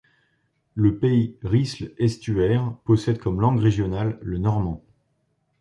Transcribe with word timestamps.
Le 0.73 0.97
pays 0.97 1.35
Risle-Estuaire, 1.43 2.73
possède 2.85 3.19
comme 3.19 3.39
langue 3.39 3.59
régionale 3.59 4.17
le 4.23 4.39
normand. 4.39 4.83